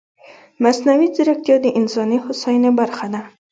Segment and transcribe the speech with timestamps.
[0.63, 3.21] مصنوعي ځیرکتیا د انساني هوساینې برخه ده.